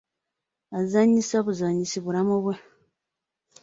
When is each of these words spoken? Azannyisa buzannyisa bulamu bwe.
Azannyisa 0.77 1.37
buzannyisa 1.45 1.97
bulamu 2.05 2.35
bwe. 2.43 2.55